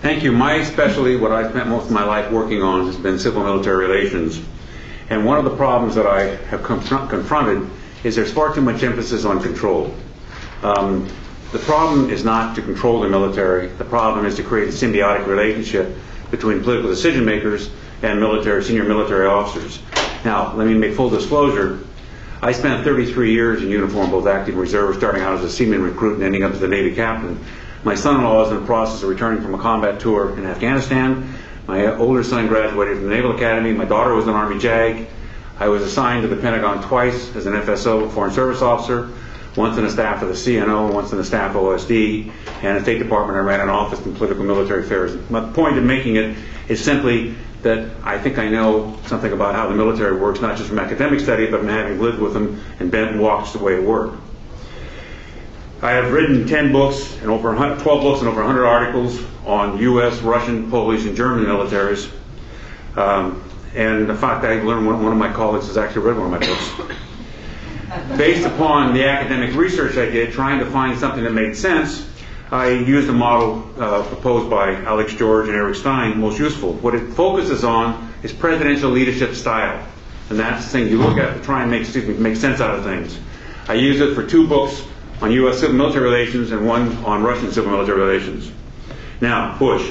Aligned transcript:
Thank 0.00 0.22
you. 0.22 0.32
My 0.32 0.64
specialty, 0.64 1.16
what 1.16 1.30
I 1.30 1.50
spent 1.50 1.68
most 1.68 1.86
of 1.86 1.90
my 1.90 2.04
life 2.04 2.32
working 2.32 2.62
on, 2.62 2.86
has 2.86 2.96
been 2.96 3.18
civil 3.18 3.44
military 3.44 3.86
relations. 3.86 4.40
And 5.10 5.26
one 5.26 5.36
of 5.36 5.44
the 5.44 5.54
problems 5.54 5.94
that 5.94 6.06
I 6.06 6.36
have 6.46 6.62
confront, 6.62 7.10
confronted 7.10 7.68
is 8.02 8.16
there's 8.16 8.32
far 8.32 8.54
too 8.54 8.62
much 8.62 8.82
emphasis 8.82 9.26
on 9.26 9.42
control. 9.42 9.94
Um, 10.62 11.06
the 11.52 11.58
problem 11.58 12.08
is 12.08 12.24
not 12.24 12.56
to 12.56 12.62
control 12.62 13.00
the 13.00 13.10
military. 13.10 13.66
The 13.66 13.84
problem 13.84 14.24
is 14.24 14.36
to 14.36 14.42
create 14.42 14.68
a 14.68 14.72
symbiotic 14.72 15.26
relationship 15.26 15.94
between 16.30 16.62
political 16.62 16.88
decision 16.88 17.26
makers 17.26 17.68
and 18.02 18.18
military, 18.18 18.64
senior 18.64 18.84
military 18.84 19.26
officers. 19.26 19.80
Now, 20.24 20.54
let 20.54 20.66
me 20.66 20.72
make 20.72 20.94
full 20.94 21.10
disclosure. 21.10 21.80
I 22.40 22.52
spent 22.52 22.84
33 22.84 23.34
years 23.34 23.62
in 23.62 23.68
uniform, 23.68 24.10
both 24.10 24.26
active 24.26 24.54
and 24.54 24.62
reserve, 24.62 24.96
starting 24.96 25.20
out 25.20 25.34
as 25.34 25.44
a 25.44 25.50
seaman 25.50 25.82
recruit 25.82 26.14
and 26.14 26.22
ending 26.22 26.42
up 26.42 26.52
as 26.52 26.62
a 26.62 26.68
Navy 26.68 26.94
captain. 26.94 27.38
My 27.82 27.94
son-in-law 27.94 28.44
is 28.44 28.50
in 28.52 28.60
the 28.60 28.66
process 28.66 29.02
of 29.02 29.08
returning 29.08 29.42
from 29.42 29.54
a 29.54 29.58
combat 29.58 30.00
tour 30.00 30.36
in 30.36 30.44
Afghanistan. 30.44 31.32
My 31.66 31.86
older 31.96 32.22
son 32.22 32.46
graduated 32.46 32.98
from 32.98 33.08
the 33.08 33.14
Naval 33.14 33.34
Academy. 33.34 33.72
My 33.72 33.86
daughter 33.86 34.14
was 34.14 34.26
an 34.26 34.34
Army 34.34 34.58
JAG. 34.58 35.06
I 35.58 35.68
was 35.68 35.82
assigned 35.82 36.22
to 36.22 36.28
the 36.28 36.36
Pentagon 36.36 36.82
twice 36.82 37.34
as 37.34 37.46
an 37.46 37.54
FSO, 37.54 38.10
Foreign 38.12 38.32
Service 38.32 38.60
Officer, 38.60 39.08
once 39.56 39.78
in 39.78 39.84
the 39.84 39.90
staff 39.90 40.20
of 40.20 40.28
the 40.28 40.34
CNO, 40.34 40.92
once 40.92 41.12
in 41.12 41.16
the 41.16 41.24
staff 41.24 41.56
of 41.56 41.62
OSD, 41.62 42.30
and 42.62 42.76
the 42.76 42.82
State 42.82 42.98
Department 42.98 43.38
I 43.38 43.40
ran 43.40 43.60
an 43.60 43.70
office 43.70 44.04
in 44.04 44.14
political 44.14 44.44
military 44.44 44.84
affairs. 44.84 45.16
My 45.30 45.40
point 45.40 45.78
in 45.78 45.86
making 45.86 46.16
it 46.16 46.36
is 46.68 46.84
simply 46.84 47.34
that 47.62 47.90
I 48.04 48.18
think 48.18 48.36
I 48.36 48.50
know 48.50 48.98
something 49.06 49.32
about 49.32 49.54
how 49.54 49.68
the 49.68 49.74
military 49.74 50.18
works, 50.18 50.42
not 50.42 50.58
just 50.58 50.68
from 50.68 50.78
academic 50.78 51.20
study, 51.20 51.50
but 51.50 51.60
from 51.60 51.68
having 51.68 51.98
lived 51.98 52.18
with 52.18 52.34
them 52.34 52.62
and 52.78 52.90
been 52.90 53.08
and 53.08 53.20
watched 53.20 53.54
the 53.54 53.58
way 53.58 53.76
it 53.76 53.82
worked. 53.82 54.18
I 55.82 55.92
have 55.92 56.12
written 56.12 56.46
10 56.46 56.72
books 56.72 57.16
and 57.22 57.30
over 57.30 57.54
12 57.54 57.82
books 57.82 58.20
and 58.20 58.28
over 58.28 58.44
100 58.44 58.66
articles 58.66 59.18
on 59.46 59.78
U.S., 59.78 60.20
Russian, 60.20 60.70
Polish, 60.70 61.06
and 61.06 61.16
German 61.16 61.46
militaries. 61.46 62.12
Um, 62.96 63.42
and 63.74 64.06
the 64.06 64.14
fact 64.14 64.42
that 64.42 64.50
I 64.50 64.62
learned 64.62 64.86
one, 64.86 65.02
one 65.02 65.12
of 65.12 65.16
my 65.16 65.32
colleagues 65.32 65.68
has 65.68 65.78
actually 65.78 66.02
read 66.02 66.18
one 66.18 66.34
of 66.34 66.40
my 66.40 66.46
books. 66.46 68.18
Based 68.18 68.46
upon 68.46 68.92
the 68.92 69.04
academic 69.04 69.54
research 69.54 69.96
I 69.96 70.10
did, 70.10 70.32
trying 70.32 70.58
to 70.58 70.66
find 70.66 70.98
something 70.98 71.24
that 71.24 71.32
made 71.32 71.56
sense, 71.56 72.06
I 72.50 72.68
used 72.68 73.08
a 73.08 73.12
model 73.12 73.66
uh, 73.78 74.02
proposed 74.02 74.50
by 74.50 74.74
Alex 74.82 75.14
George 75.14 75.48
and 75.48 75.56
Eric 75.56 75.76
Stein, 75.76 76.20
most 76.20 76.38
useful. 76.38 76.74
What 76.74 76.94
it 76.94 77.14
focuses 77.14 77.64
on 77.64 78.12
is 78.22 78.34
presidential 78.34 78.90
leadership 78.90 79.34
style. 79.34 79.82
And 80.28 80.38
that's 80.38 80.66
the 80.66 80.70
thing 80.72 80.88
you 80.88 80.98
look 80.98 81.16
at 81.16 81.36
to 81.36 81.42
try 81.42 81.62
and 81.62 81.70
make, 81.70 81.92
me, 81.94 82.02
make 82.14 82.36
sense 82.36 82.60
out 82.60 82.78
of 82.78 82.84
things. 82.84 83.18
I 83.66 83.74
use 83.74 84.00
it 84.00 84.14
for 84.14 84.26
two 84.26 84.46
books 84.46 84.82
on 85.20 85.32
U.S. 85.32 85.60
civil 85.60 85.76
military 85.76 86.04
relations 86.04 86.50
and 86.50 86.66
one 86.66 86.96
on 87.04 87.22
Russian 87.22 87.52
civil 87.52 87.70
military 87.70 88.00
relations. 88.00 88.50
Now, 89.20 89.58
Bush. 89.58 89.90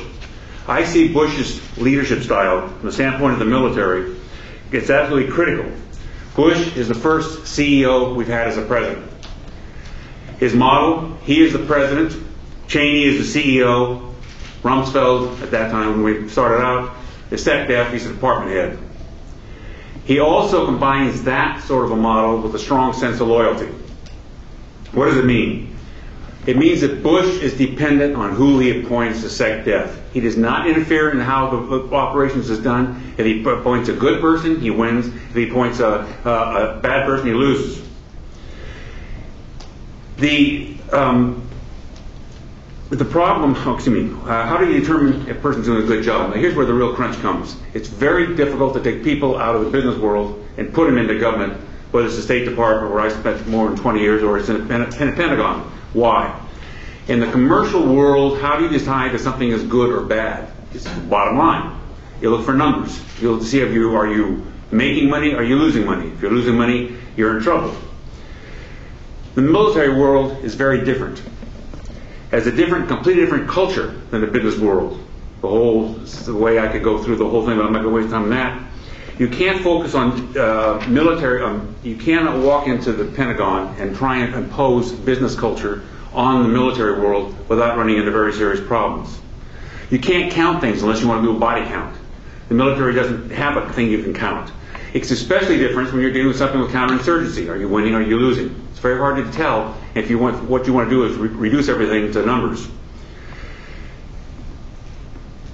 I 0.67 0.85
see 0.85 1.11
Bush's 1.11 1.59
leadership 1.77 2.21
style 2.21 2.67
from 2.67 2.85
the 2.85 2.91
standpoint 2.91 3.33
of 3.33 3.39
the 3.39 3.45
military. 3.45 4.15
It's 4.71 4.91
absolutely 4.91 5.31
critical. 5.31 5.71
Bush 6.35 6.77
is 6.77 6.87
the 6.87 6.93
first 6.93 7.39
CEO 7.39 8.15
we've 8.15 8.27
had 8.27 8.47
as 8.47 8.57
a 8.57 8.61
president. 8.61 9.11
His 10.37 10.53
model, 10.53 11.17
he 11.23 11.41
is 11.43 11.53
the 11.53 11.65
president, 11.65 12.15
Cheney 12.67 13.03
is 13.03 13.33
the 13.33 13.59
CEO, 13.59 14.13
Rumsfeld, 14.61 15.41
at 15.41 15.51
that 15.51 15.71
time 15.71 16.01
when 16.01 16.03
we 16.03 16.29
started 16.29 16.63
out, 16.63 16.95
is 17.31 17.43
SecDef, 17.45 17.91
he's 17.91 18.05
the 18.05 18.13
department 18.13 18.51
head. 18.51 18.79
He 20.05 20.19
also 20.19 20.65
combines 20.65 21.23
that 21.23 21.63
sort 21.63 21.85
of 21.85 21.91
a 21.91 21.95
model 21.95 22.41
with 22.41 22.53
a 22.55 22.59
strong 22.59 22.93
sense 22.93 23.19
of 23.19 23.27
loyalty. 23.27 23.69
What 24.93 25.05
does 25.05 25.17
it 25.17 25.25
mean? 25.25 25.75
It 26.45 26.57
means 26.57 26.81
that 26.81 27.03
Bush 27.03 27.41
is 27.41 27.53
dependent 27.53 28.15
on 28.15 28.33
who 28.33 28.59
he 28.59 28.79
appoints 28.79 29.21
to 29.21 29.27
SecDef. 29.27 29.95
He 30.13 30.19
does 30.19 30.37
not 30.37 30.67
interfere 30.67 31.11
in 31.11 31.19
how 31.19 31.49
the 31.49 31.95
operations 31.95 32.49
is 32.49 32.59
done. 32.59 33.13
If 33.17 33.25
he 33.25 33.43
appoints 33.43 33.89
a 33.89 33.93
good 33.93 34.21
person, 34.21 34.59
he 34.59 34.71
wins. 34.71 35.07
If 35.07 35.35
he 35.35 35.49
appoints 35.49 35.79
a, 35.79 36.07
a, 36.25 36.29
a 36.29 36.79
bad 36.81 37.05
person, 37.05 37.27
he 37.27 37.33
loses. 37.33 37.87
The 40.17 40.75
um, 40.91 41.47
the 42.89 43.05
problem, 43.05 43.53
oh, 43.55 43.75
excuse 43.75 44.03
me, 44.03 44.11
uh, 44.23 44.47
how 44.47 44.57
do 44.57 44.65
you 44.65 44.79
determine 44.79 45.27
if 45.29 45.37
a 45.37 45.39
person's 45.39 45.67
doing 45.67 45.83
a 45.83 45.85
good 45.85 46.03
job? 46.03 46.31
Now, 46.31 46.37
here's 46.37 46.55
where 46.55 46.65
the 46.65 46.73
real 46.73 46.95
crunch 46.95 47.15
comes. 47.21 47.55
It's 47.75 47.87
very 47.87 48.35
difficult 48.35 48.73
to 48.73 48.81
take 48.81 49.03
people 49.03 49.37
out 49.37 49.55
of 49.55 49.63
the 49.63 49.69
business 49.69 49.97
world 49.97 50.43
and 50.57 50.73
put 50.73 50.87
them 50.87 50.97
into 50.97 51.19
government 51.19 51.61
whether 51.91 52.07
it's 52.07 52.15
the 52.15 52.21
State 52.21 52.45
Department 52.45 52.93
where 52.93 53.01
I 53.01 53.09
spent 53.09 53.47
more 53.47 53.67
than 53.67 53.77
20 53.77 53.99
years 53.99 54.23
or 54.23 54.37
it's 54.37 54.49
in 54.49 54.67
the 54.67 54.67
Pentagon. 54.67 55.71
Why? 55.93 56.39
In 57.07 57.19
the 57.19 57.31
commercial 57.31 57.81
world, 57.81 58.39
how 58.39 58.57
do 58.57 58.65
you 58.65 58.69
decide 58.69 59.15
if 59.15 59.21
something 59.21 59.49
is 59.49 59.63
good 59.63 59.91
or 59.91 60.01
bad? 60.01 60.51
It's 60.73 60.83
the 60.83 60.99
bottom 61.01 61.37
line. 61.37 61.79
You 62.21 62.29
look 62.29 62.45
for 62.45 62.53
numbers. 62.53 63.01
You'll 63.19 63.43
see 63.43 63.61
if 63.61 63.73
you 63.73 63.95
are 63.95 64.07
you 64.07 64.45
making 64.71 65.09
money, 65.09 65.33
are 65.33 65.43
you 65.43 65.55
losing 65.55 65.85
money? 65.85 66.09
If 66.09 66.21
you're 66.21 66.31
losing 66.31 66.55
money, 66.55 66.95
you're 67.15 67.37
in 67.37 67.43
trouble. 67.43 67.75
The 69.35 69.41
military 69.41 69.99
world 69.99 70.43
is 70.43 70.55
very 70.55 70.83
different. 70.83 71.23
Has 72.31 72.45
a 72.45 72.51
different, 72.51 72.87
completely 72.87 73.23
different 73.23 73.49
culture 73.49 73.87
than 74.11 74.21
the 74.21 74.27
business 74.27 74.57
world. 74.57 74.99
The 75.41 75.47
whole 75.47 75.93
the 75.93 76.35
way 76.35 76.59
I 76.59 76.67
could 76.67 76.83
go 76.83 77.01
through 77.01 77.15
the 77.15 77.27
whole 77.27 77.45
thing, 77.45 77.57
but 77.57 77.65
I'm 77.65 77.71
not 77.71 77.83
going 77.83 77.95
to 77.95 78.01
waste 78.01 78.11
time 78.11 78.23
on 78.23 78.29
that. 78.31 78.61
You 79.19 79.27
can't 79.27 79.61
focus 79.61 79.95
on 79.95 80.37
uh, 80.37 80.81
military, 80.87 81.43
um, 81.43 81.75
you 81.83 81.97
cannot 81.97 82.39
walk 82.39 82.67
into 82.67 82.93
the 82.93 83.03
Pentagon 83.03 83.75
and 83.77 83.93
try 83.93 84.19
and 84.19 84.33
impose 84.33 84.93
business 84.93 85.35
culture 85.35 85.83
on 86.13 86.43
the 86.43 86.47
military 86.47 87.01
world 87.01 87.35
without 87.49 87.77
running 87.77 87.97
into 87.97 88.11
very 88.11 88.31
serious 88.31 88.65
problems. 88.65 89.19
You 89.89 89.99
can't 89.99 90.31
count 90.31 90.61
things 90.61 90.81
unless 90.83 91.01
you 91.01 91.09
want 91.09 91.21
to 91.21 91.31
do 91.31 91.35
a 91.35 91.39
body 91.39 91.65
count. 91.65 91.97
The 92.47 92.55
military 92.55 92.93
doesn't 92.93 93.31
have 93.31 93.57
a 93.57 93.73
thing 93.73 93.91
you 93.91 94.01
can 94.01 94.13
count. 94.13 94.53
It's 94.93 95.11
especially 95.11 95.57
different 95.57 95.91
when 95.91 96.01
you're 96.01 96.13
dealing 96.13 96.29
with 96.29 96.37
something 96.37 96.61
with 96.61 96.71
counterinsurgency. 96.71 97.49
Are 97.49 97.57
you 97.57 97.67
winning? 97.67 97.95
Or 97.95 97.97
are 97.97 98.01
you 98.01 98.17
losing? 98.17 98.55
It's 98.71 98.79
very 98.79 98.97
hard 98.97 99.17
to 99.17 99.29
tell 99.33 99.77
if 99.95 100.09
you 100.09 100.17
want 100.17 100.49
what 100.49 100.65
you 100.65 100.71
want 100.71 100.89
to 100.89 100.95
do 100.95 101.03
is 101.03 101.17
re- 101.17 101.27
reduce 101.27 101.67
everything 101.67 102.11
to 102.13 102.25
numbers. 102.25 102.67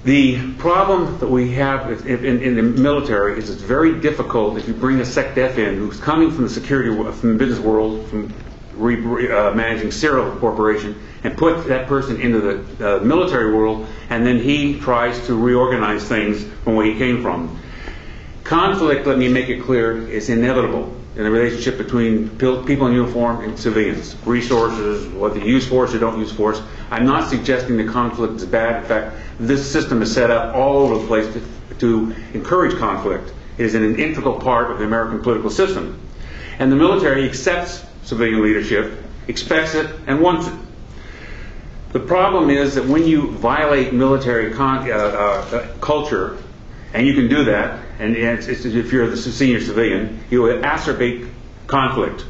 The 0.06 0.54
problem 0.60 1.18
that 1.18 1.32
we 1.32 1.54
have 1.54 2.06
in, 2.06 2.44
in, 2.44 2.56
the 2.56 2.62
military 2.62 3.40
is 3.40 3.50
it's 3.50 3.64
very 3.64 4.00
difficult 4.00 4.56
if 4.56 4.68
you 4.68 4.76
bring 4.76 5.00
a 5.00 5.04
SecDef 5.04 5.58
in 5.58 5.78
who's 5.80 6.00
coming 6.00 6.30
from 6.30 6.44
the 6.44 6.50
security, 6.52 6.90
from 7.12 7.34
the 7.34 7.40
business 7.40 7.58
world, 7.58 8.08
from 8.08 8.32
re, 8.76 9.32
uh, 9.32 9.56
managing 9.56 9.90
Searle 9.90 10.36
Corporation, 10.38 10.96
and 11.24 11.36
put 11.36 11.68
that 11.70 11.88
person 11.88 12.22
into 12.22 12.40
the 12.40 12.98
uh, 12.98 13.04
military 13.04 13.52
world, 13.52 13.88
and 14.12 14.24
then 14.24 14.38
he 14.38 14.80
tries 14.80 15.26
to 15.26 15.34
reorganize 15.34 16.04
things 16.04 16.44
from 16.64 16.76
where 16.76 16.86
he 16.86 17.00
came 17.00 17.24
from. 17.24 17.60
Conflict, 18.44 19.08
let 19.08 19.18
me 19.18 19.28
make 19.28 19.50
it 19.50 19.64
clear, 19.64 20.08
is 20.08 20.30
inevitable 20.30 20.96
in 21.16 21.24
the 21.24 21.31
relationship 21.31 21.78
between 21.78 22.30
people 22.38 22.88
in 22.88 22.94
uniform 22.94 23.42
and 23.44 23.58
civilians. 23.58 24.16
Resources, 24.26 25.08
whether 25.14 25.40
you 25.40 25.46
use 25.46 25.68
force 25.68 25.94
or 25.94 26.00
don't 26.00 26.20
use 26.20 26.31
force. 26.31 26.62
I'm 26.92 27.06
not 27.06 27.30
suggesting 27.30 27.78
the 27.78 27.86
conflict 27.86 28.36
is 28.36 28.46
bad. 28.46 28.84
In 28.84 28.90
fact, 28.90 29.16
this 29.40 29.72
system 29.72 30.02
is 30.02 30.14
set 30.14 30.30
up 30.30 30.54
all 30.54 30.78
over 30.80 31.00
the 31.00 31.08
place 31.08 31.34
to, 31.34 31.75
to 31.80 32.16
encourage 32.34 32.78
conflict. 32.78 33.31
It 33.58 33.66
is 33.66 33.75
an 33.75 33.98
integral 33.98 34.40
part 34.40 34.72
of 34.72 34.80
the 34.80 34.84
American 34.84 35.22
political 35.22 35.50
system. 35.50 36.02
And 36.59 36.72
the 36.72 36.75
military 36.75 37.28
accepts 37.28 37.86
civilian 38.04 38.42
leadership, 38.44 39.04
expects 39.28 39.74
it, 39.74 39.90
and 40.08 40.22
wants 40.22 40.48
it. 40.48 40.54
The 41.92 42.00
problem 42.02 42.50
is 42.50 42.75
that 42.75 42.86
when 42.86 43.06
you 43.06 43.31
violate 43.31 43.94
military 43.94 44.54
con- 44.54 44.90
uh, 44.90 44.94
uh, 44.94 45.68
culture, 45.80 46.38
and 46.94 47.08
you 47.08 47.14
can 47.14 47.30
do 47.30 47.46
that, 47.46 47.84
and 48.00 48.16
it's, 48.16 48.47
it's, 48.47 48.66
if 48.66 48.91
you're 48.91 49.07
the 49.07 49.17
senior 49.17 49.61
civilian, 49.61 50.23
you 50.29 50.41
will 50.41 50.63
acerbate 50.66 51.28
conflict. 51.67 52.25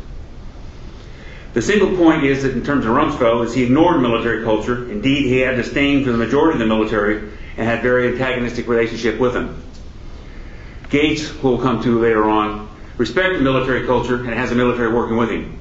The 1.53 1.61
single 1.61 1.95
point 1.95 2.25
is 2.25 2.43
that 2.43 2.51
in 2.51 2.63
terms 2.63 2.85
of 2.85 2.91
Rumsfeld, 2.91 3.45
is 3.45 3.53
he 3.53 3.63
ignored 3.63 4.01
military 4.01 4.43
culture. 4.43 4.91
Indeed, 4.91 5.25
he 5.25 5.39
had 5.39 5.55
disdain 5.55 6.03
for 6.03 6.11
the 6.11 6.17
majority 6.17 6.53
of 6.53 6.59
the 6.59 6.65
military 6.65 7.17
and 7.57 7.65
had 7.65 7.79
a 7.79 7.81
very 7.81 8.09
antagonistic 8.09 8.67
relationship 8.67 9.19
with 9.19 9.33
them. 9.33 9.63
Gates, 10.89 11.27
who 11.27 11.49
we'll 11.49 11.61
come 11.61 11.81
to 11.83 11.99
later 12.01 12.25
on, 12.25 12.69
respected 12.97 13.41
military 13.41 13.85
culture 13.85 14.17
and 14.17 14.33
has 14.33 14.49
the 14.49 14.55
military 14.55 14.93
working 14.93 15.17
with 15.17 15.29
him. 15.29 15.57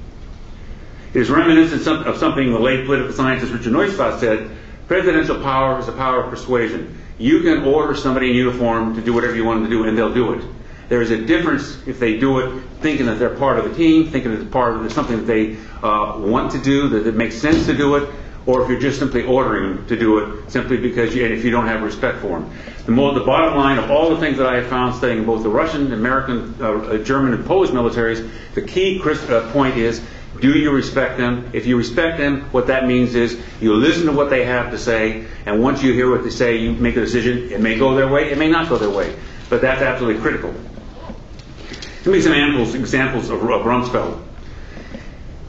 It 1.15 1.21
is 1.21 1.31
reminiscent 1.31 1.87
of 2.09 2.19
something 2.19 2.53
the 2.53 2.59
late 2.59 2.87
political 2.87 3.13
scientist 3.13 3.53
Richard 3.53 3.73
Neustadt 3.73 4.19
said, 4.19 4.51
presidential 4.89 5.41
power 5.41 5.79
is 5.79 5.87
a 5.87 5.93
power 5.93 6.25
of 6.25 6.31
persuasion. 6.31 7.01
You 7.19 7.41
can 7.41 7.65
order 7.65 7.95
somebody 7.95 8.31
in 8.31 8.37
uniform 8.37 8.95
to 8.97 9.01
do 9.01 9.13
whatever 9.13 9.37
you 9.37 9.45
want 9.45 9.61
them 9.61 9.71
to 9.71 9.77
do, 9.77 9.85
and 9.85 9.97
they'll 9.97 10.15
do 10.15 10.35
it. 10.35 10.45
There 10.89 11.01
is 11.01 11.11
a 11.11 11.25
difference 11.25 11.79
if 11.87 11.99
they 11.99 12.19
do 12.19 12.41
it 12.41 12.63
thinking 12.81 13.07
that 13.07 13.19
they're 13.19 13.37
part 13.37 13.59
of 13.59 13.65
the 13.65 13.75
team, 13.75 14.11
thinking 14.11 14.33
that 14.33 14.43
it's 14.43 14.51
part 14.51 14.77
of 14.77 14.93
something 14.93 15.17
that 15.17 15.27
they 15.27 15.57
uh, 15.83 16.19
want 16.19 16.53
to 16.53 16.59
do, 16.59 16.89
that 16.91 17.07
it 17.07 17.15
makes 17.15 17.37
sense 17.37 17.67
to 17.67 17.77
do 17.77 17.97
it, 17.97 18.09
or 18.47 18.63
if 18.63 18.69
you're 18.69 18.81
just 18.81 18.99
simply 18.99 19.25
ordering 19.25 19.77
them 19.77 19.87
to 19.87 19.97
do 19.97 20.19
it 20.19 20.51
simply 20.51 20.77
because 20.77 21.15
you, 21.15 21.25
and 21.25 21.33
if 21.33 21.45
you 21.45 21.51
don't 21.51 21.67
have 21.67 21.83
respect 21.83 22.19
for 22.19 22.41
them. 22.41 22.51
The, 22.85 22.93
more, 22.93 23.15
the 23.15 23.25
bottom 23.25 23.57
line 23.57 23.79
of 23.79 23.91
all 23.91 24.11
the 24.11 24.19
things 24.19 24.37
that 24.37 24.47
I 24.47 24.57
have 24.57 24.67
found 24.67 24.95
studying 24.95 25.25
both 25.25 25.43
the 25.43 25.49
Russian, 25.49 25.93
American, 25.93 26.55
uh, 26.63 26.99
German, 26.99 27.33
and 27.33 27.47
Polish 27.47 27.71
militaries, 27.71 28.29
the 28.55 28.61
key 28.61 29.01
uh, 29.03 29.51
point 29.53 29.77
is 29.77 30.03
Do 30.45 30.59
you 30.59 30.73
respect 30.73 31.17
them? 31.17 31.49
If 31.55 31.65
you 31.65 31.79
respect 31.79 32.19
them, 32.19 32.43
what 32.53 32.67
that 32.67 32.87
means 32.87 33.15
is 33.15 33.41
you 33.63 33.73
listen 33.77 34.05
to 34.05 34.13
what 34.13 34.29
they 34.29 34.45
have 34.45 34.73
to 34.73 34.79
say, 34.79 35.25
and 35.47 35.63
once 35.63 35.83
you 35.83 35.95
hear 35.95 36.11
what 36.11 36.23
they 36.23 36.29
say, 36.29 36.59
you 36.59 36.73
make 36.73 36.97
a 36.97 37.01
decision. 37.01 37.51
It 37.51 37.63
may 37.63 37.79
go 37.79 37.95
their 37.95 38.09
way, 38.09 38.31
it 38.31 38.37
may 38.37 38.51
not 38.51 38.69
go 38.69 38.77
their 38.77 38.91
way, 38.91 39.17
but 39.49 39.63
that's 39.63 39.81
absolutely 39.81 40.21
critical. 40.21 40.51
Let 40.51 42.07
me 42.07 42.21
some 42.21 42.35
examples, 42.35 42.75
examples 42.75 43.31
of, 43.31 43.43
of 43.43 43.63
Rumsfeld. 43.63 44.23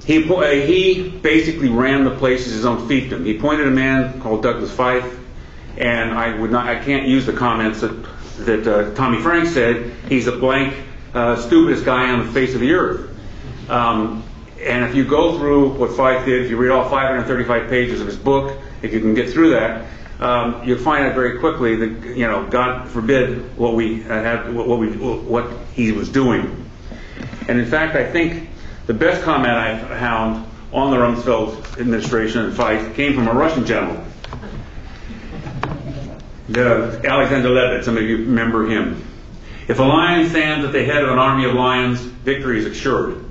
He, 0.06 0.22
he 0.22 1.10
basically 1.10 1.68
ran 1.68 2.06
the 2.06 2.16
place 2.16 2.48
as 2.48 2.54
his 2.54 2.66
own 2.66 2.88
fiefdom. 2.88 3.26
He 3.26 3.36
appointed 3.36 3.68
a 3.68 3.72
man 3.72 4.22
called 4.22 4.44
Douglas 4.44 4.74
Feith, 4.74 5.14
and 5.78 6.14
I 6.14 6.40
would 6.40 6.52
not, 6.52 6.70
I 6.70 6.82
can't 6.82 7.06
use 7.06 7.26
the 7.26 7.34
comments 7.34 7.82
that 7.82 7.92
that 8.46 8.66
uh, 8.66 8.96
Tommy 8.96 9.22
Frank 9.22 9.50
said. 9.50 9.92
He's 10.08 10.24
the 10.24 10.38
blank, 10.38 10.74
uh, 11.14 11.36
stupidest 11.36 11.84
guy 11.84 12.12
on 12.12 12.26
the 12.26 12.32
face 12.32 12.54
of 12.54 12.62
the 12.62 12.72
earth. 12.72 13.10
Um, 13.70 14.24
and 14.66 14.84
if 14.84 14.96
you 14.96 15.06
go 15.06 15.38
through 15.38 15.70
what 15.74 15.92
Feith 15.92 16.26
did, 16.26 16.44
if 16.44 16.50
you 16.50 16.58
read 16.58 16.72
all 16.72 16.90
535 16.90 17.70
pages 17.70 18.02
of 18.02 18.08
his 18.08 18.18
book, 18.18 18.60
if 18.82 18.94
you 18.94 19.00
can 19.00 19.14
get 19.14 19.30
through 19.30 19.52
that, 19.52 19.86
um, 20.20 20.64
you'll 20.64 20.80
find 20.80 21.06
out 21.06 21.14
very 21.14 21.40
quickly 21.40 21.76
that 21.76 22.16
you 22.18 22.28
know, 22.28 22.48
God 22.48 22.88
forbid 22.88 23.58
what 23.58 23.76
we 23.76 24.02
had, 24.02 24.54
what 24.54 24.80
we, 24.80 24.88
what 24.90 25.52
he 25.74 25.92
was 25.92 26.10
doing. 26.10 26.70
And 27.48 27.60
in 27.60 27.66
fact, 27.66 27.96
I 27.96 28.10
think 28.10 28.50
the 28.88 28.94
best 28.94 29.22
comment 29.24 29.54
I've 29.54 29.88
found 29.88 30.48
on 30.74 30.92
the 30.92 30.98
Rumsfeld 30.98 31.80
administration 31.80 32.46
and 32.46 32.54
Feith 32.54 32.96
came 32.96 33.14
from 33.14 33.28
a 33.28 33.34
Russian 33.34 33.66
general. 33.66 34.04
The 36.50 37.02
Alexander 37.04 37.50
Lebed, 37.50 37.86
some 37.86 37.98
of 37.98 38.04
you 38.04 38.18
remember 38.18 38.68
him. 38.68 39.04
If 39.68 39.80
a 39.80 39.84
lion 39.84 40.30
stands 40.30 40.66
at 40.66 40.72
the 40.72 40.86
head 40.86 41.04
of 41.04 41.10
an 41.10 41.18
army 41.18 41.46
of 41.46 41.54
lions, 41.56 42.00
victory 42.00 42.60
is 42.60 42.66
assured. 42.66 43.25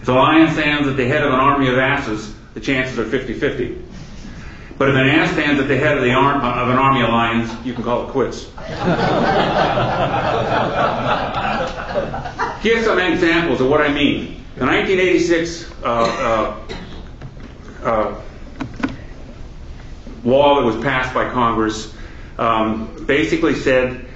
If 0.00 0.08
a 0.08 0.12
lion 0.12 0.52
stands 0.52 0.88
at 0.88 0.96
the 0.96 1.06
head 1.06 1.22
of 1.22 1.32
an 1.32 1.38
army 1.38 1.68
of 1.68 1.78
asses, 1.78 2.34
the 2.54 2.60
chances 2.60 2.98
are 2.98 3.04
50-50. 3.04 3.84
But 4.78 4.88
if 4.90 4.94
an 4.94 5.08
ass 5.08 5.32
stands 5.32 5.60
at 5.60 5.66
the 5.66 5.76
head 5.76 5.96
of, 5.96 6.04
the 6.04 6.12
arm, 6.12 6.40
of 6.40 6.68
an 6.68 6.76
army 6.76 7.02
of 7.02 7.08
lions, 7.08 7.50
you 7.66 7.74
can 7.74 7.82
call 7.82 8.06
it 8.06 8.10
quits. 8.10 8.44
Here's 12.62 12.84
some 12.84 13.00
examples 13.00 13.60
of 13.60 13.68
what 13.68 13.80
I 13.80 13.88
mean. 13.92 14.44
The 14.56 14.66
1986 14.66 15.72
uh, 15.82 15.84
uh, 15.84 16.56
uh, 17.82 18.20
law 20.24 20.60
that 20.60 20.66
was 20.66 20.76
passed 20.84 21.12
by 21.12 21.28
Congress 21.30 21.92
um, 22.38 23.04
basically 23.06 23.56
said 23.56 24.06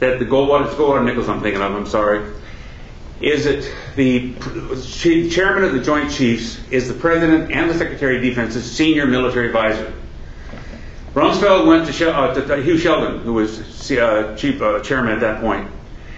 that 0.00 0.18
the 0.18 0.26
Goldwater, 0.26 0.66
Goldwater 0.74 1.04
Nichols 1.04 1.30
I'm 1.30 1.40
thinking 1.40 1.62
of, 1.62 1.72
I'm 1.72 1.86
sorry, 1.86 2.30
is 3.20 3.44
that 3.44 3.70
the 3.96 4.34
chairman 5.30 5.64
of 5.64 5.72
the 5.72 5.80
Joint 5.80 6.10
Chiefs 6.10 6.58
is 6.70 6.88
the 6.88 6.94
president 6.94 7.52
and 7.52 7.70
the 7.70 7.74
Secretary 7.74 8.16
of 8.16 8.22
Defense's 8.22 8.70
senior 8.70 9.06
military 9.06 9.46
advisor. 9.46 9.92
Rumsfeld 11.14 11.66
went 11.66 11.92
to, 11.92 12.16
uh, 12.16 12.34
to 12.34 12.62
Hugh 12.62 12.78
Shelton, 12.78 13.20
who 13.20 13.34
was 13.34 13.90
uh, 13.90 14.36
chief 14.38 14.62
uh, 14.62 14.80
chairman 14.80 15.12
at 15.12 15.20
that 15.20 15.40
point, 15.40 15.68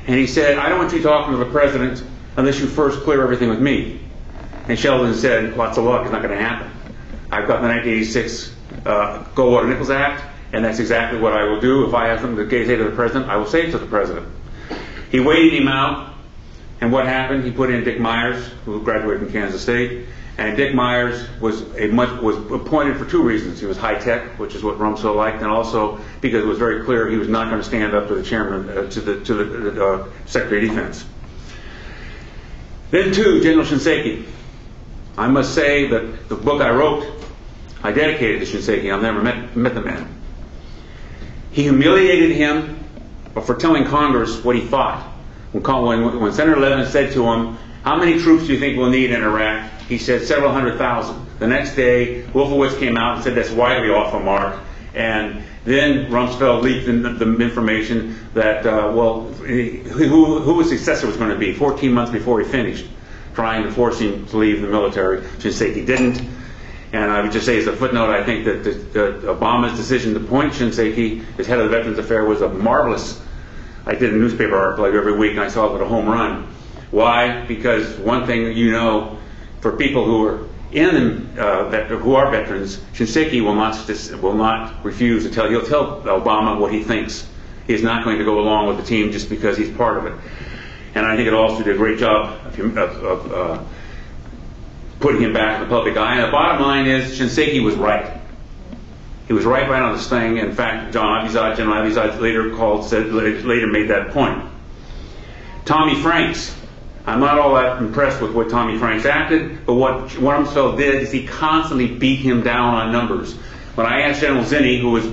and 0.06 0.16
he 0.16 0.26
said, 0.26 0.58
"I 0.58 0.68
don't 0.68 0.78
want 0.78 0.92
you 0.92 1.02
talking 1.02 1.32
to 1.32 1.38
the 1.38 1.50
president 1.50 2.04
unless 2.36 2.60
you 2.60 2.66
first 2.66 3.00
clear 3.00 3.22
everything 3.22 3.48
with 3.48 3.60
me." 3.60 4.00
And 4.68 4.78
Shelton 4.78 5.14
said, 5.14 5.56
"Lots 5.56 5.78
of 5.78 5.84
luck. 5.84 6.02
It's 6.02 6.12
not 6.12 6.22
going 6.22 6.36
to 6.36 6.44
happen. 6.44 6.70
I've 7.30 7.48
got 7.48 7.62
the 7.62 7.68
1986 7.68 8.54
uh, 8.84 9.24
Goldwater 9.34 9.68
Nichols 9.68 9.90
Act. 9.90 10.24
And 10.52 10.64
that's 10.64 10.78
exactly 10.78 11.18
what 11.18 11.32
I 11.32 11.44
will 11.44 11.60
do. 11.60 11.86
If 11.86 11.94
I 11.94 12.08
have 12.08 12.20
something 12.20 12.48
to 12.48 12.66
say 12.66 12.76
to 12.76 12.84
the 12.84 12.90
president, 12.90 13.30
I 13.30 13.36
will 13.36 13.46
say 13.46 13.66
it 13.66 13.70
to 13.70 13.78
the 13.78 13.86
president. 13.86 14.28
He 15.10 15.18
waited 15.18 15.54
him 15.54 15.68
out, 15.68 16.11
and 16.82 16.90
what 16.90 17.06
happened? 17.06 17.44
He 17.44 17.52
put 17.52 17.70
in 17.70 17.84
Dick 17.84 18.00
Myers, 18.00 18.44
who 18.64 18.82
graduated 18.82 19.20
from 19.20 19.30
Kansas 19.30 19.62
State, 19.62 20.04
and 20.36 20.56
Dick 20.56 20.74
Myers 20.74 21.28
was 21.38 21.62
a 21.78 21.86
much 21.86 22.20
was 22.20 22.36
appointed 22.50 22.96
for 22.96 23.04
two 23.04 23.22
reasons. 23.22 23.60
He 23.60 23.66
was 23.66 23.76
high 23.76 24.00
tech, 24.00 24.36
which 24.36 24.56
is 24.56 24.64
what 24.64 24.78
Rumsfeld 24.78 25.14
liked, 25.14 25.42
and 25.42 25.46
also 25.46 26.00
because 26.20 26.42
it 26.42 26.46
was 26.46 26.58
very 26.58 26.84
clear 26.84 27.08
he 27.08 27.18
was 27.18 27.28
not 27.28 27.48
going 27.50 27.62
to 27.62 27.66
stand 27.66 27.94
up 27.94 28.08
to 28.08 28.16
the 28.16 28.24
chairman, 28.24 28.68
uh, 28.68 28.90
to 28.90 29.00
the 29.00 29.24
to 29.24 29.34
the 29.34 29.86
uh, 29.86 30.08
Secretary 30.26 30.64
of 30.64 30.74
Defense. 30.74 31.04
Then 32.90 33.12
two, 33.12 33.40
General 33.40 33.64
Shinseki. 33.64 34.26
I 35.16 35.28
must 35.28 35.54
say 35.54 35.86
that 35.86 36.28
the 36.28 36.34
book 36.34 36.60
I 36.60 36.70
wrote, 36.70 37.06
I 37.84 37.92
dedicated 37.92 38.44
to 38.44 38.56
Shinseki. 38.56 38.92
I've 38.92 39.02
never 39.02 39.22
met, 39.22 39.54
met 39.54 39.74
the 39.74 39.82
man. 39.82 40.12
He 41.52 41.62
humiliated 41.62 42.32
him 42.32 42.82
for 43.44 43.54
telling 43.54 43.84
Congress 43.84 44.42
what 44.42 44.56
he 44.56 44.62
thought. 44.62 45.11
When, 45.52 46.20
when 46.20 46.32
Senator 46.32 46.58
Levin 46.58 46.86
said 46.90 47.12
to 47.12 47.24
him, 47.24 47.58
how 47.82 47.96
many 47.96 48.18
troops 48.20 48.46
do 48.46 48.52
you 48.52 48.58
think 48.58 48.78
we'll 48.78 48.90
need 48.90 49.10
in 49.10 49.22
Iraq? 49.22 49.70
He 49.88 49.98
said 49.98 50.22
several 50.22 50.52
hundred 50.52 50.78
thousand. 50.78 51.26
The 51.38 51.46
next 51.46 51.74
day, 51.74 52.22
Wolfowitz 52.32 52.78
came 52.78 52.96
out 52.96 53.16
and 53.16 53.24
said 53.24 53.34
that's 53.34 53.50
widely 53.50 53.90
off 53.90 54.12
the 54.12 54.20
mark. 54.20 54.60
And 54.94 55.42
then 55.64 56.10
Rumsfeld 56.10 56.62
leaked 56.62 56.86
the, 56.86 56.92
the 56.92 57.36
information 57.42 58.16
that, 58.34 58.66
uh, 58.66 58.92
well, 58.94 59.22
who, 59.22 60.38
who 60.40 60.60
his 60.60 60.68
successor 60.68 61.06
was 61.06 61.16
going 61.16 61.30
to 61.30 61.38
be 61.38 61.52
14 61.52 61.92
months 61.92 62.12
before 62.12 62.40
he 62.40 62.48
finished, 62.48 62.86
trying 63.34 63.64
to 63.64 63.72
force 63.72 63.98
him 63.98 64.26
to 64.26 64.36
leave 64.36 64.60
the 64.60 64.68
military. 64.68 65.20
Shinseki 65.20 65.86
didn't. 65.86 66.22
And 66.92 67.10
I 67.10 67.22
would 67.22 67.32
just 67.32 67.46
say 67.46 67.58
as 67.58 67.66
a 67.66 67.74
footnote, 67.74 68.10
I 68.10 68.22
think 68.22 68.44
that, 68.44 68.64
Obama's 69.24 69.76
decision 69.76 70.14
to 70.14 70.20
appoint 70.20 70.52
Shinseki 70.52 71.24
as 71.38 71.46
head 71.46 71.58
of 71.58 71.70
the 71.70 71.76
Veterans 71.76 71.98
Affairs 71.98 72.28
was 72.28 72.42
a 72.42 72.48
marvelous. 72.48 73.21
I 73.86 73.94
did 73.94 74.12
a 74.12 74.16
newspaper 74.16 74.56
article 74.56 74.84
every 74.84 75.16
week, 75.16 75.32
and 75.32 75.40
I 75.40 75.48
saw 75.48 75.66
it 75.66 75.72
with 75.72 75.82
a 75.82 75.88
home 75.88 76.06
run. 76.06 76.46
Why? 76.90 77.44
Because 77.46 77.96
one 77.98 78.26
thing 78.26 78.56
you 78.56 78.70
know, 78.70 79.18
for 79.60 79.76
people 79.76 80.04
who 80.04 80.24
are 80.26 80.48
in 80.72 81.38
uh, 81.38 81.86
who 81.98 82.14
are 82.14 82.30
veterans, 82.30 82.78
Shinseki 82.94 83.42
will 83.42 83.54
not 83.54 83.76
will 84.22 84.34
not 84.34 84.84
refuse 84.84 85.24
to 85.24 85.30
tell. 85.30 85.48
He'll 85.48 85.66
tell 85.66 86.00
Obama 86.02 86.58
what 86.58 86.72
he 86.72 86.82
thinks. 86.82 87.28
He's 87.66 87.82
not 87.82 88.04
going 88.04 88.18
to 88.18 88.24
go 88.24 88.40
along 88.40 88.68
with 88.68 88.76
the 88.78 88.82
team 88.82 89.12
just 89.12 89.28
because 89.28 89.56
he's 89.56 89.74
part 89.76 89.98
of 89.98 90.06
it. 90.06 90.14
And 90.94 91.06
I 91.06 91.16
think 91.16 91.28
it 91.28 91.34
also 91.34 91.62
did 91.62 91.74
a 91.74 91.78
great 91.78 91.98
job 91.98 92.38
of, 92.46 92.58
of, 92.76 93.04
of 93.04 93.32
uh, 93.32 93.64
putting 95.00 95.22
him 95.22 95.32
back 95.32 95.60
in 95.60 95.68
the 95.68 95.74
public 95.74 95.96
eye. 95.96 96.16
And 96.16 96.24
the 96.24 96.32
bottom 96.32 96.62
line 96.62 96.86
is, 96.86 97.18
Shinseki 97.18 97.62
was 97.64 97.76
right. 97.76 98.20
He 99.32 99.36
was 99.36 99.46
right 99.46 99.66
right 99.66 99.80
on 99.80 99.96
this 99.96 100.10
thing. 100.10 100.36
In 100.36 100.52
fact, 100.52 100.92
John 100.92 101.26
Abizaid, 101.26 101.56
General 101.56 101.82
Abizaid 101.82 102.20
later 102.20 102.54
called, 102.54 102.84
said, 102.84 103.14
later 103.14 103.66
made 103.66 103.88
that 103.88 104.10
point. 104.10 104.44
Tommy 105.64 105.94
Franks. 105.94 106.54
I'm 107.06 107.18
not 107.18 107.38
all 107.38 107.54
that 107.54 107.80
impressed 107.80 108.20
with 108.20 108.34
what 108.34 108.50
Tommy 108.50 108.78
Franks 108.78 109.06
acted, 109.06 109.64
but 109.64 109.72
what 109.72 110.08
Rumsfeld 110.08 110.76
did 110.76 110.96
is 110.96 111.10
he 111.10 111.26
constantly 111.26 111.94
beat 111.94 112.16
him 112.16 112.42
down 112.42 112.74
on 112.74 112.92
numbers. 112.92 113.32
When 113.74 113.86
I 113.86 114.02
asked 114.02 114.20
General 114.20 114.44
Zinni, 114.44 114.78
who 114.82 114.90
was 114.90 115.06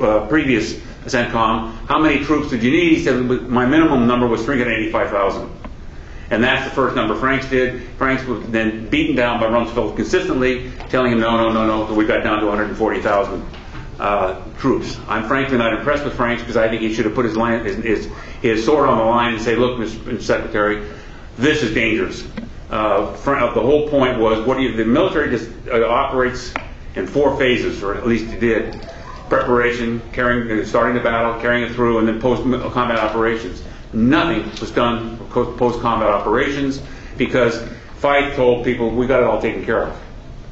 uh, 0.00 0.26
previous 0.26 0.72
CENTCOM, 1.04 1.86
how 1.86 1.98
many 1.98 2.24
troops 2.24 2.48
did 2.48 2.62
you 2.62 2.70
need? 2.70 2.96
He 2.96 3.04
said 3.04 3.24
my 3.26 3.66
minimum 3.66 4.06
number 4.06 4.26
was 4.26 4.42
385,000. 4.42 5.50
And 6.30 6.42
that's 6.42 6.64
the 6.64 6.74
first 6.74 6.96
number 6.96 7.14
Franks 7.14 7.50
did. 7.50 7.82
Franks 7.98 8.24
was 8.24 8.42
then 8.46 8.88
beaten 8.88 9.14
down 9.14 9.38
by 9.38 9.48
Rumsfeld 9.48 9.96
consistently, 9.96 10.72
telling 10.88 11.12
him, 11.12 11.20
no, 11.20 11.36
no, 11.36 11.52
no, 11.52 11.86
no, 11.86 11.94
we 11.94 12.06
got 12.06 12.24
down 12.24 12.40
to 12.40 12.46
140,000 12.46 13.55
uh, 13.98 14.40
troops. 14.58 14.98
I'm 15.08 15.26
frankly 15.26 15.58
not 15.58 15.72
impressed 15.72 16.04
with 16.04 16.14
Franks 16.14 16.42
because 16.42 16.56
I 16.56 16.68
think 16.68 16.82
he 16.82 16.92
should 16.92 17.04
have 17.04 17.14
put 17.14 17.24
his, 17.24 17.36
line, 17.36 17.64
his, 17.64 17.76
his, 17.76 18.10
his, 18.42 18.64
sword 18.64 18.88
on 18.88 18.98
the 18.98 19.04
line 19.04 19.34
and 19.34 19.42
say, 19.42 19.56
look, 19.56 19.78
Mr. 19.78 20.20
Secretary, 20.20 20.86
this 21.38 21.62
is 21.62 21.74
dangerous. 21.74 22.26
Uh, 22.70 23.12
the 23.52 23.60
whole 23.60 23.88
point 23.88 24.18
was, 24.18 24.44
what 24.46 24.60
you, 24.60 24.76
the 24.76 24.84
military 24.84 25.30
just 25.30 25.50
uh, 25.68 25.86
operates 25.86 26.52
in 26.94 27.06
four 27.06 27.36
phases, 27.38 27.82
or 27.82 27.94
at 27.94 28.06
least 28.06 28.32
it 28.32 28.40
did. 28.40 28.88
Preparation, 29.28 30.00
carrying, 30.12 30.64
starting 30.64 30.94
the 30.94 31.02
battle, 31.02 31.40
carrying 31.40 31.64
it 31.64 31.72
through, 31.74 31.98
and 31.98 32.08
then 32.08 32.20
post-combat 32.20 32.98
operations. 32.98 33.62
Nothing 33.92 34.50
was 34.60 34.70
done 34.70 35.18
post-combat 35.30 36.08
operations 36.08 36.82
because 37.16 37.62
Feith 38.00 38.34
told 38.36 38.64
people 38.64 38.90
we 38.90 39.06
got 39.06 39.20
it 39.20 39.26
all 39.26 39.40
taken 39.40 39.64
care 39.64 39.84
of. 39.84 40.00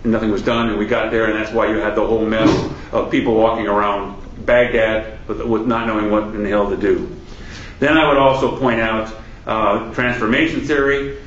Nothing 0.05 0.31
was 0.31 0.43
done, 0.43 0.69
and 0.69 0.79
we 0.79 0.87
got 0.87 1.11
there, 1.11 1.25
and 1.27 1.35
that's 1.35 1.53
why 1.53 1.69
you 1.71 1.77
had 1.77 1.95
the 1.95 2.07
whole 2.07 2.25
mess 2.25 2.51
of 2.93 3.11
people 3.11 3.35
walking 3.35 3.67
around 3.67 4.23
Baghdad 4.45 5.27
with, 5.27 5.41
with 5.43 5.67
not 5.67 5.87
knowing 5.87 6.11
what 6.11 6.25
in 6.25 6.43
the 6.43 6.49
hell 6.49 6.69
to 6.71 6.77
do. 6.77 7.15
Then 7.79 7.97
I 7.97 8.09
would 8.09 8.19
also 8.19 8.59
point 8.59 8.81
out 8.81 9.15
uh, 9.47 9.93
transformation 9.95 10.63
theory. 10.63 11.19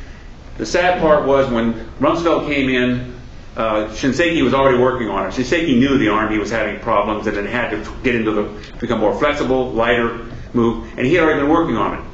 The 0.57 0.65
sad 0.65 1.01
part 1.01 1.25
was 1.25 1.49
when 1.51 1.73
Rumsfeld 1.99 2.47
came 2.47 2.69
in, 2.69 3.15
uh, 3.55 3.87
Shinseki 3.89 4.43
was 4.43 4.53
already 4.53 4.77
working 4.77 5.09
on 5.09 5.27
it. 5.27 5.33
Shinseki 5.33 5.77
knew 5.79 5.97
the 5.97 6.09
army 6.09 6.37
was 6.37 6.51
having 6.51 6.79
problems 6.79 7.27
and 7.27 7.37
it 7.37 7.47
had 7.47 7.71
to 7.71 7.93
get 8.03 8.15
into 8.15 8.31
the 8.31 8.77
become 8.79 8.99
more 8.99 9.17
flexible, 9.17 9.71
lighter, 9.71 10.25
move, 10.53 10.87
and 10.97 11.05
he 11.05 11.15
had 11.15 11.23
already 11.23 11.41
been 11.41 11.49
working 11.49 11.75
on 11.75 11.97
it. 11.97 12.05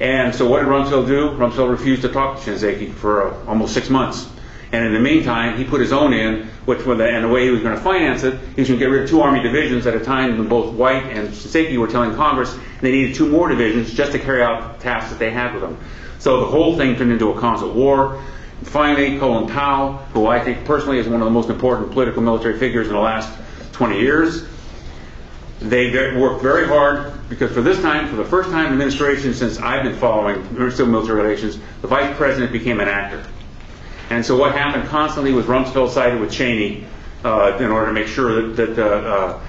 And 0.00 0.34
so 0.34 0.48
what 0.48 0.60
did 0.60 0.68
Rumsfeld 0.68 1.06
do? 1.06 1.30
Rumsfeld 1.30 1.70
refused 1.70 2.02
to 2.02 2.08
talk 2.08 2.40
to 2.40 2.50
Shinseki 2.50 2.92
for 2.92 3.28
uh, 3.28 3.46
almost 3.46 3.74
six 3.74 3.90
months. 3.90 4.28
And 4.74 4.84
in 4.84 4.92
the 4.92 4.98
meantime, 4.98 5.56
he 5.56 5.62
put 5.62 5.80
his 5.80 5.92
own 5.92 6.12
in, 6.12 6.48
which 6.64 6.80
the, 6.80 6.90
and 6.90 7.22
the 7.22 7.28
way 7.28 7.44
he 7.44 7.50
was 7.50 7.60
going 7.60 7.76
to 7.76 7.80
finance 7.80 8.24
it, 8.24 8.36
he 8.56 8.60
was 8.60 8.68
going 8.68 8.80
to 8.80 8.84
get 8.84 8.90
rid 8.90 9.04
of 9.04 9.08
two 9.08 9.20
army 9.20 9.40
divisions 9.40 9.86
at 9.86 9.94
a 9.94 10.00
time 10.00 10.36
when 10.36 10.48
both 10.48 10.74
White 10.74 11.04
and 11.04 11.28
Shinseki 11.28 11.78
were 11.78 11.86
telling 11.86 12.16
Congress 12.16 12.58
they 12.80 12.90
needed 12.90 13.14
two 13.14 13.28
more 13.28 13.48
divisions 13.48 13.94
just 13.94 14.10
to 14.10 14.18
carry 14.18 14.42
out 14.42 14.76
the 14.76 14.82
tasks 14.82 15.10
that 15.10 15.20
they 15.20 15.30
had 15.30 15.54
with 15.54 15.62
them. 15.62 15.78
So 16.18 16.40
the 16.40 16.46
whole 16.46 16.76
thing 16.76 16.96
turned 16.96 17.12
into 17.12 17.30
a 17.30 17.38
constant 17.38 17.72
war. 17.72 18.16
And 18.58 18.66
finally, 18.66 19.16
Colin 19.16 19.46
Powell, 19.46 19.92
who 20.12 20.26
I 20.26 20.40
think 20.40 20.64
personally 20.64 20.98
is 20.98 21.06
one 21.06 21.20
of 21.20 21.26
the 21.26 21.30
most 21.30 21.50
important 21.50 21.92
political 21.92 22.20
military 22.20 22.58
figures 22.58 22.88
in 22.88 22.94
the 22.94 22.98
last 22.98 23.32
20 23.74 24.00
years. 24.00 24.44
They 25.60 26.16
worked 26.16 26.42
very 26.42 26.66
hard 26.66 27.12
because 27.28 27.52
for 27.52 27.62
this 27.62 27.80
time, 27.80 28.08
for 28.08 28.16
the 28.16 28.24
first 28.24 28.50
time 28.50 28.66
in 28.66 28.72
administration 28.72 29.34
since 29.34 29.60
I've 29.60 29.84
been 29.84 29.94
following 29.94 30.42
civil 30.72 30.88
military 30.88 31.22
relations, 31.22 31.60
the 31.80 31.86
vice 31.86 32.16
president 32.16 32.50
became 32.50 32.80
an 32.80 32.88
actor. 32.88 33.24
And 34.10 34.24
so 34.24 34.36
what 34.36 34.52
happened 34.52 34.88
constantly 34.88 35.32
was 35.32 35.46
Rumsfeld 35.46 35.90
sided 35.90 36.20
with 36.20 36.30
Cheney 36.30 36.86
uh, 37.24 37.56
in 37.58 37.70
order 37.70 37.86
to 37.86 37.92
make 37.92 38.06
sure 38.06 38.52
that, 38.52 38.76
that 38.76 38.78
uh, 38.78 39.08
uh, 39.08 39.40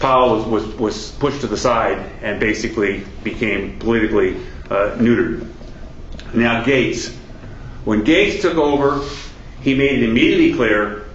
Powell 0.00 0.36
was, 0.36 0.46
was, 0.46 0.74
was 0.76 1.10
pushed 1.12 1.40
to 1.42 1.46
the 1.46 1.56
side 1.56 1.98
and 2.22 2.40
basically 2.40 3.04
became 3.22 3.78
politically 3.78 4.36
uh, 4.70 4.96
neutered. 4.96 5.46
Now 6.32 6.64
Gates. 6.64 7.14
When 7.84 8.02
Gates 8.02 8.42
took 8.42 8.56
over, 8.56 9.06
he 9.60 9.74
made 9.74 10.02
it 10.02 10.08
immediately 10.08 10.54
clear 10.54 11.06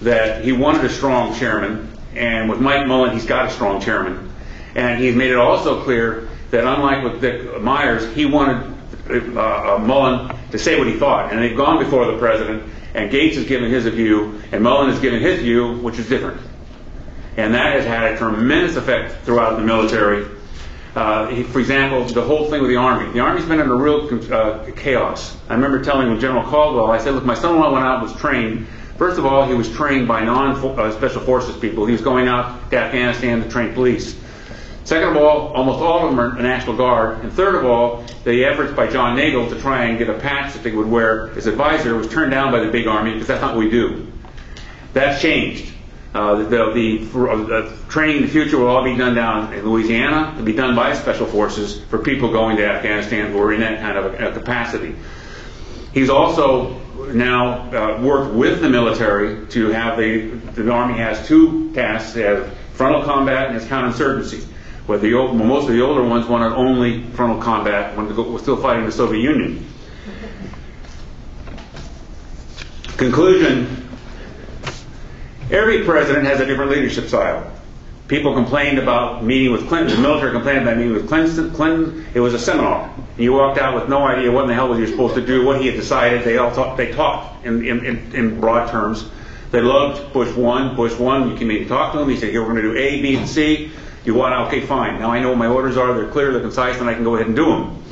that 0.00 0.44
he 0.44 0.52
wanted 0.52 0.84
a 0.84 0.88
strong 0.88 1.34
chairman, 1.34 1.90
and 2.14 2.48
with 2.48 2.60
Mike 2.60 2.86
Mullen, 2.86 3.12
he's 3.12 3.26
got 3.26 3.46
a 3.46 3.50
strong 3.50 3.80
chairman. 3.80 4.30
And 4.74 5.02
he's 5.02 5.14
made 5.14 5.30
it 5.30 5.36
also 5.36 5.82
clear 5.82 6.28
that 6.50 6.64
unlike 6.64 7.04
with 7.04 7.20
Dick 7.20 7.60
Myers, 7.60 8.12
he 8.14 8.26
wanted 8.26 8.73
uh, 9.08 9.74
uh, 9.74 9.78
Mullen 9.78 10.36
to 10.50 10.58
say 10.58 10.78
what 10.78 10.86
he 10.86 10.98
thought. 10.98 11.32
And 11.32 11.42
they've 11.42 11.56
gone 11.56 11.78
before 11.78 12.10
the 12.10 12.18
president, 12.18 12.62
and 12.94 13.10
Gates 13.10 13.36
has 13.36 13.46
given 13.46 13.70
his 13.70 13.86
view, 13.86 14.40
and 14.52 14.62
Mullen 14.62 14.90
has 14.90 15.00
given 15.00 15.20
his 15.20 15.40
view, 15.40 15.78
which 15.78 15.98
is 15.98 16.08
different. 16.08 16.40
And 17.36 17.54
that 17.54 17.74
has 17.74 17.84
had 17.84 18.12
a 18.12 18.16
tremendous 18.16 18.76
effect 18.76 19.24
throughout 19.24 19.56
the 19.56 19.64
military. 19.64 20.26
Uh, 20.94 21.42
for 21.44 21.58
example, 21.58 22.04
the 22.04 22.22
whole 22.22 22.48
thing 22.48 22.60
with 22.60 22.70
the 22.70 22.76
Army. 22.76 23.12
The 23.12 23.18
Army's 23.18 23.44
been 23.46 23.60
under 23.60 23.76
real 23.76 24.08
uh, 24.32 24.70
chaos. 24.76 25.36
I 25.48 25.54
remember 25.54 25.82
telling 25.82 26.18
General 26.20 26.44
Caldwell, 26.44 26.92
I 26.92 26.98
said, 26.98 27.14
look, 27.14 27.24
my 27.24 27.34
son-in-law 27.34 27.72
went 27.72 27.84
out 27.84 27.98
and 28.00 28.12
was 28.12 28.20
trained. 28.20 28.68
First 28.96 29.18
of 29.18 29.26
all, 29.26 29.44
he 29.44 29.54
was 29.54 29.68
trained 29.72 30.06
by 30.06 30.22
non-special 30.22 31.22
forces 31.22 31.56
people. 31.56 31.84
He 31.84 31.92
was 31.92 32.00
going 32.00 32.28
out 32.28 32.70
to 32.70 32.78
Afghanistan 32.78 33.42
to 33.42 33.48
train 33.48 33.74
police. 33.74 34.16
Second 34.84 35.10
of 35.10 35.16
all, 35.16 35.48
almost 35.54 35.80
all 35.80 36.04
of 36.04 36.10
them 36.10 36.20
are 36.20 36.40
National 36.40 36.76
Guard. 36.76 37.20
And 37.20 37.32
third 37.32 37.54
of 37.54 37.64
all, 37.64 38.04
the 38.24 38.44
efforts 38.44 38.74
by 38.74 38.86
John 38.86 39.16
Nagl 39.16 39.48
to 39.48 39.58
try 39.58 39.86
and 39.86 39.98
get 39.98 40.10
a 40.10 40.18
patch 40.18 40.52
that 40.52 40.62
they 40.62 40.72
would 40.72 40.86
wear 40.86 41.30
as 41.38 41.46
advisor 41.46 41.94
was 41.94 42.06
turned 42.08 42.30
down 42.30 42.52
by 42.52 42.60
the 42.60 42.70
big 42.70 42.86
Army 42.86 43.12
because 43.12 43.26
that's 43.26 43.40
not 43.40 43.56
what 43.56 43.64
we 43.64 43.70
do. 43.70 44.06
That's 44.92 45.22
changed. 45.22 45.72
Uh, 46.14 46.36
the, 46.36 46.44
the, 46.44 46.98
the 46.98 47.78
training 47.88 48.18
in 48.18 48.22
the 48.22 48.28
future 48.28 48.58
will 48.58 48.68
all 48.68 48.84
be 48.84 48.96
done 48.96 49.16
down 49.16 49.52
in 49.52 49.68
Louisiana, 49.68 50.34
to 50.36 50.44
be 50.44 50.52
done 50.52 50.76
by 50.76 50.94
special 50.94 51.26
forces 51.26 51.80
for 51.86 51.98
people 51.98 52.30
going 52.30 52.56
to 52.58 52.64
Afghanistan 52.64 53.32
who 53.32 53.40
are 53.40 53.52
in 53.52 53.60
that 53.60 53.80
kind 53.80 53.98
of 53.98 54.14
a, 54.14 54.28
a 54.28 54.32
capacity. 54.32 54.94
He's 55.92 56.10
also 56.10 56.78
now 57.12 57.70
uh, 57.70 58.00
worked 58.00 58.34
with 58.34 58.60
the 58.60 58.68
military 58.68 59.46
to 59.48 59.70
have 59.70 59.98
the, 59.98 60.28
the 60.52 60.70
Army 60.70 60.98
has 60.98 61.26
two 61.26 61.72
tasks. 61.72 62.12
They 62.12 62.22
have 62.22 62.52
frontal 62.74 63.02
combat 63.02 63.50
and 63.50 63.54
has 63.54 63.64
counterinsurgency. 63.64 64.46
Where 64.86 64.98
the 64.98 65.14
old, 65.14 65.34
most 65.36 65.68
of 65.68 65.74
the 65.74 65.82
older 65.82 66.02
ones 66.02 66.26
wanted 66.26 66.54
only 66.54 67.02
frontal 67.02 67.40
combat 67.40 67.96
when 67.96 68.08
they 68.08 68.14
were 68.14 68.38
still 68.38 68.56
fighting 68.56 68.84
the 68.84 68.92
Soviet 68.92 69.22
Union. 69.22 69.66
Conclusion 72.96 73.84
Every 75.50 75.84
president 75.84 76.26
has 76.26 76.40
a 76.40 76.46
different 76.46 76.70
leadership 76.70 77.06
style. 77.06 77.50
People 78.08 78.34
complained 78.34 78.78
about 78.78 79.22
meeting 79.24 79.52
with 79.52 79.68
Clinton. 79.68 79.96
The 79.96 80.02
military 80.02 80.32
complained 80.32 80.62
about 80.62 80.76
meeting 80.76 80.94
with 80.94 81.06
Clinton. 81.06 81.50
Clinton. 81.52 82.06
It 82.14 82.20
was 82.20 82.34
a 82.34 82.38
seminar. 82.38 82.92
You 83.18 83.34
walked 83.34 83.58
out 83.58 83.74
with 83.74 83.88
no 83.88 84.06
idea 84.06 84.30
what 84.30 84.42
in 84.42 84.48
the 84.48 84.54
hell 84.54 84.68
was 84.68 84.78
you 84.78 84.86
supposed 84.86 85.14
to 85.14 85.24
do, 85.24 85.44
what 85.44 85.60
he 85.60 85.66
had 85.66 85.76
decided. 85.76 86.24
They 86.24 86.38
all 86.38 86.54
talk, 86.54 86.76
they 86.76 86.92
talked 86.92 87.46
in, 87.46 87.64
in, 87.64 87.84
in, 87.84 88.14
in 88.14 88.40
broad 88.40 88.70
terms. 88.70 89.08
They 89.50 89.60
loved 89.60 90.12
Bush 90.12 90.34
one. 90.34 90.76
Bush 90.76 90.98
one. 90.98 91.30
You 91.30 91.36
can 91.36 91.46
maybe 91.46 91.66
talk 91.66 91.92
to 91.92 92.00
him. 92.00 92.08
He 92.08 92.16
said, 92.16 92.30
"Here 92.30 92.42
we're 92.42 92.52
going 92.54 92.62
to 92.62 92.72
do 92.72 92.76
A, 92.76 93.00
B, 93.00 93.16
and 93.16 93.28
C. 93.28 93.70
You 94.04 94.14
want 94.14 94.34
okay, 94.48 94.60
fine. 94.60 95.00
Now 95.00 95.10
I 95.10 95.20
know 95.20 95.30
what 95.30 95.38
my 95.38 95.46
orders 95.46 95.76
are. 95.76 95.92
They're 95.94 96.10
clear, 96.10 96.32
they're 96.32 96.42
concise, 96.42 96.78
and 96.78 96.88
I 96.88 96.94
can 96.94 97.04
go 97.04 97.14
ahead 97.14 97.26
and 97.26 97.36
do 97.36 97.46
them." 97.46 97.82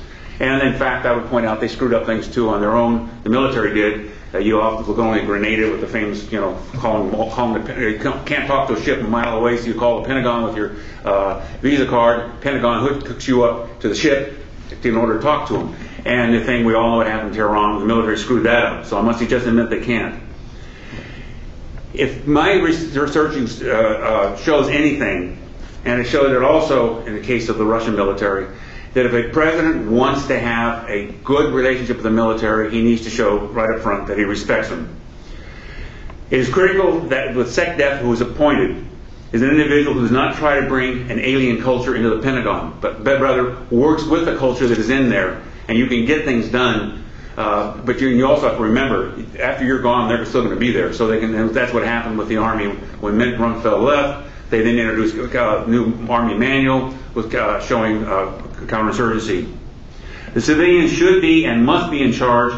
And 0.41 0.63
in 0.63 0.75
fact, 0.75 1.07
I 1.07 1.15
would 1.15 1.27
point 1.27 1.47
out 1.47 1.61
they 1.61 1.69
screwed 1.69 1.95
up 1.95 2.05
things 2.05 2.29
too 2.29 2.49
on 2.49 2.61
their 2.61 2.73
own. 2.73 3.09
The 3.23 3.31
military 3.31 3.75
did. 3.75 4.11
Uh, 4.35 4.39
you 4.39 4.61
often 4.61 4.87
look 4.87 4.99
only 4.99 5.21
Grenada 5.23 5.71
with 5.71 5.83
the 5.83 5.87
famous, 5.87 6.31
you 6.33 6.41
know, 6.41 6.59
calling, 6.77 7.11
calling 7.31 7.63
the, 7.63 7.91
you 7.91 7.99
can't 7.99 8.47
talk 8.47 8.67
to 8.69 8.75
a 8.75 8.83
ship 8.83 9.01
a 9.01 9.05
mile 9.05 9.37
away, 9.37 9.59
so 9.59 9.67
you 9.67 9.75
call 9.75 10.01
the 10.01 10.07
Pentagon 10.07 10.45
with 10.45 10.57
your 10.57 10.77
uh, 11.05 11.47
Visa 11.61 11.87
card. 11.87 12.41
Pentagon 12.41 12.83
hooks 12.83 13.29
you 13.29 13.45
up 13.45 13.79
to 13.81 13.89
the 13.89 13.95
ship 13.95 14.39
in 14.83 14.97
order 14.97 15.19
to 15.19 15.23
talk 15.23 15.49
to 15.49 15.55
them. 15.55 15.77
And 16.05 16.35
the 16.35 16.43
thing 16.43 16.65
we 16.65 16.75
all 16.75 16.93
know 16.93 16.97
what 16.97 17.07
happened 17.07 17.31
in 17.31 17.37
Tehran, 17.37 17.79
the 17.79 17.85
military 17.85 18.17
screwed 18.17 18.47
that 18.47 18.65
up. 18.65 18.87
So 18.87 18.99
I 18.99 19.03
must 19.03 19.21
just 19.21 19.47
admit 19.47 19.69
they 19.69 19.85
can't. 19.85 20.23
If 21.93 22.27
my 22.27 22.55
research 22.55 23.15
uh, 23.63 23.69
uh, 23.69 24.37
shows 24.39 24.69
anything, 24.69 25.42
and 25.85 26.01
it 26.01 26.05
showed 26.05 26.35
it 26.35 26.43
also 26.43 27.05
in 27.05 27.15
the 27.15 27.21
case 27.21 27.49
of 27.49 27.59
the 27.59 27.65
Russian 27.65 27.97
military, 27.97 28.47
that 28.95 29.07
if 29.07 29.13
a 29.13 29.31
president 29.31 29.91
wants 29.91 30.27
to 30.27 30.39
have 30.39 30.89
a 30.89 31.13
good 31.25 31.53
relationship 31.53 31.97
with 31.97 32.05
the 32.05 32.11
military, 32.11 32.71
he 32.71 32.83
needs 32.83 33.03
to 33.03 33.11
show 33.11 33.39
right 33.39 33.71
up 33.71 33.81
front 33.83 34.09
that 34.09 34.19
he 34.19 34.25
respects 34.25 34.69
them. 34.69 34.97
It 36.31 36.41
is 36.41 36.49
critical 36.49 37.01
that 37.09 37.35
with 37.35 37.55
SecDef, 37.55 37.99
who 37.99 38.13
is 38.13 38.21
appointed, 38.21 38.85
is 39.33 39.43
an 39.43 39.51
individual 39.51 39.95
who 39.95 40.03
does 40.03 40.11
not 40.11 40.37
try 40.37 40.61
to 40.61 40.67
bring 40.67 41.11
an 41.11 41.19
alien 41.19 41.63
culture 41.63 41.97
into 41.97 42.11
the 42.11 42.23
Pentagon, 42.23 42.79
but, 42.81 43.05
rather 43.05 43.57
works 43.71 44.05
with 44.05 44.27
the 44.27 44.37
culture 44.37 44.67
that 44.67 44.79
is 44.79 44.91
in 44.91 45.09
there, 45.09 45.43
and 45.69 45.79
you 45.79 45.87
can 45.87 46.05
get 46.05 46.25
things 46.25 46.49
done. 46.49 47.05
Uh, 47.37 47.79
but 47.79 47.99
you, 47.99 48.09
you, 48.09 48.27
also 48.27 48.47
have 48.47 48.59
to 48.59 48.63
remember, 48.63 49.15
after 49.41 49.65
you're 49.65 49.81
gone, 49.81 50.11
they're 50.11 50.25
still 50.27 50.43
going 50.43 50.55
to 50.55 50.61
be 50.61 50.71
there. 50.71 50.93
So 50.93 51.07
they 51.07 51.19
can. 51.19 51.51
That's 51.55 51.73
what 51.73 51.83
happened 51.83 52.19
with 52.19 52.29
the 52.29 52.37
Army 52.37 52.69
when 53.01 53.17
Mint 53.17 53.39
Rumsfeld 53.39 53.83
left. 53.83 54.32
They 54.53 54.61
then 54.61 54.79
introduced 54.79 55.15
a 55.15 55.65
new 55.67 56.07
Army 56.11 56.35
manual 56.35 56.93
with 57.15 57.35
uh, 57.35 57.59
showing 57.63 58.05
uh, 58.05 58.39
counterinsurgency. 58.67 59.51
The 60.35 60.43
civilians 60.43 60.93
should 60.93 61.23
be 61.23 61.47
and 61.47 61.65
must 61.65 61.91
be 61.91 62.03
in 62.03 62.13
charge, 62.13 62.53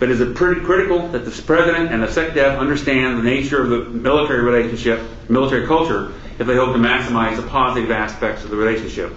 but 0.00 0.08
it 0.08 0.18
is 0.18 0.34
pretty 0.34 0.62
critical 0.62 1.08
that 1.08 1.26
the 1.26 1.42
president 1.42 1.92
and 1.92 2.02
the 2.02 2.06
SecDef 2.06 2.58
understand 2.58 3.18
the 3.18 3.22
nature 3.22 3.62
of 3.62 3.68
the 3.68 3.80
military 3.80 4.44
relationship, 4.44 5.02
military 5.28 5.66
culture, 5.66 6.14
if 6.38 6.46
they 6.46 6.56
hope 6.56 6.72
to 6.72 6.80
maximize 6.80 7.36
the 7.36 7.46
positive 7.46 7.90
aspects 7.90 8.42
of 8.42 8.48
the 8.48 8.56
relationship. 8.56 9.14